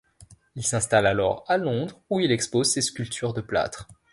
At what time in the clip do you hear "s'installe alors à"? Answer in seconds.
0.65-1.57